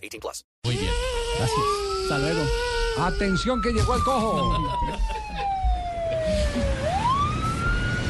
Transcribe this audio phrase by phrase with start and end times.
[0.00, 0.44] 18 plus.
[0.64, 0.92] Muy bien.
[1.38, 1.60] Gracias.
[2.02, 2.42] Hasta luego.
[2.98, 4.56] Atención que llegó el cojo.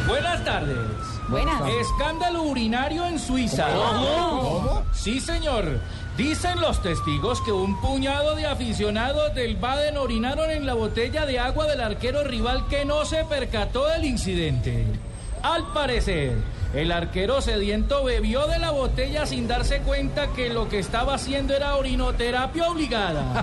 [0.08, 0.76] Buenas tardes.
[1.28, 1.62] Buenas.
[1.68, 3.68] Escándalo urinario en Suiza.
[3.72, 4.82] ¿Cómo?
[4.92, 5.80] Sí, señor.
[6.16, 11.38] Dicen los testigos que un puñado de aficionados del Baden orinaron en la botella de
[11.38, 14.84] agua del arquero rival que no se percató del incidente.
[15.42, 16.36] Al parecer,
[16.74, 21.54] el arquero sediento bebió de la botella sin darse cuenta que lo que estaba haciendo
[21.54, 23.42] era orinoterapia obligada.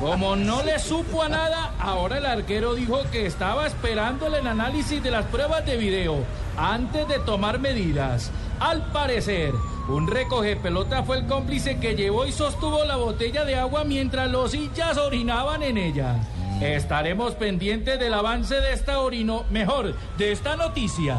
[0.00, 5.02] Como no le supo a nada, ahora el arquero dijo que estaba esperando el análisis
[5.02, 6.24] de las pruebas de video
[6.56, 8.30] antes de tomar medidas.
[8.58, 9.52] Al parecer,
[9.88, 14.30] un recoge pelota fue el cómplice que llevó y sostuvo la botella de agua mientras
[14.30, 16.16] los hinchas orinaban en ella.
[16.60, 21.16] Estaremos pendientes del avance de esta orino, mejor, de esta noticia.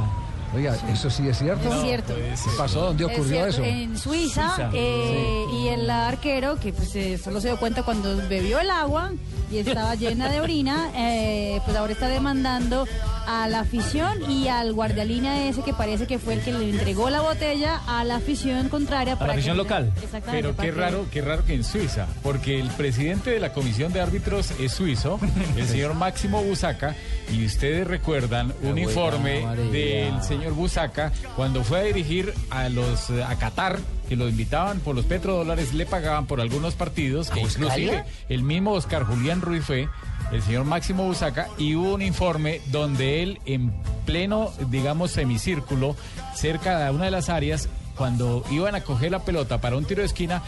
[0.56, 1.74] Oiga, ¿eso sí es cierto?
[1.74, 2.16] Es cierto.
[2.16, 2.86] ¿Qué pasó?
[2.86, 3.62] ¿Dónde ocurrió eso?
[3.64, 4.70] En Suiza, Suiza.
[4.74, 9.12] eh, y el arquero, que pues eh, solo se dio cuenta cuando bebió el agua
[9.52, 12.88] y estaba llena de orina, eh, pues ahora está demandando
[13.28, 17.10] a la afición y al guardialínea ese que parece que fue el que le entregó
[17.10, 19.16] la botella a la afición contraria.
[19.20, 19.92] la afición que- local.
[20.04, 20.32] Exactamente.
[20.44, 23.92] Pero para qué raro, qué raro que en Suiza, porque el presidente de la comisión
[23.94, 25.20] de árbitros es suizo,
[25.58, 26.96] el señor Máximo Busaca,
[27.32, 33.24] y ustedes recuerdan un informe del señor Busaca cuando fue a dirigir a los eh,
[33.24, 38.06] a Qatar, que lo invitaban por los petrodólares, le pagaban por algunos partidos, que inclusive
[38.30, 39.90] el mismo Oscar Julián Ruiz fue
[40.32, 43.74] el señor Máximo Busaca y hubo un informe donde él en
[44.06, 45.96] pleno, digamos, semicírculo,
[46.36, 50.02] cerca de una de las áreas, cuando iban a coger la pelota para un tiro
[50.02, 50.44] de esquina,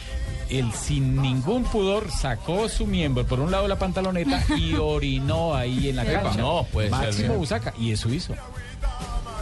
[0.49, 5.55] él sin ningún pudor sacó su miembro por un lado de la pantaloneta y orinó
[5.55, 6.37] ahí en la cancha.
[6.37, 7.33] No, puede ser, Máximo.
[7.35, 8.33] Busaca, y es suizo.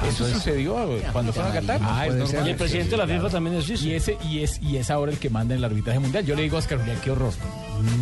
[0.08, 0.76] Eso sucedió
[1.12, 1.80] cuando fueron a Qatar.
[1.84, 2.48] Ah, es normal.
[2.48, 3.86] Y el presidente de la FIFA también es suizo.
[3.86, 6.26] Y, ese, y, es, y es ahora el que manda en el arbitraje mundial.
[6.26, 7.34] Yo le digo a Oscar Julián, qué horror.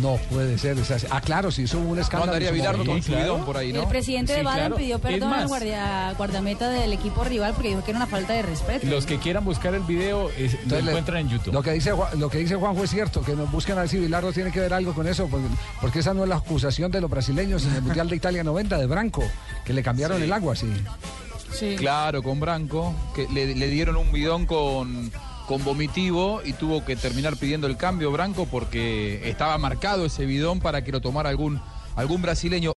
[0.00, 0.78] No puede ser.
[0.78, 1.06] es así.
[1.10, 2.32] Ah, claro, sí, hizo un escándalo.
[2.32, 2.92] andaría momento.
[2.92, 4.76] con bidón por ahí, El presidente de Baden claro.
[4.76, 8.42] pidió perdón al guardia, guardameta del equipo rival porque dijo que era una falta de
[8.42, 8.86] respeto.
[8.86, 11.52] Los que quieran buscar el video es- lo encuentran en YouTube.
[11.52, 13.90] Lo que dice Juan- lo que dice Juanjo es cierto, que nos buscan a ver
[13.90, 15.46] si Bilardo tiene que ver algo con eso, porque,
[15.80, 18.78] porque esa no es la acusación de los brasileños en el Mundial de Italia 90
[18.78, 19.24] de Branco,
[19.64, 20.66] que le cambiaron el agua, sí.
[21.76, 25.10] Claro, con Branco, que le, le dieron un bidón con,
[25.46, 30.60] con vomitivo y tuvo que terminar pidiendo el cambio Branco porque estaba marcado ese bidón
[30.60, 31.60] para que lo tomara algún,
[31.96, 32.72] algún brasileño.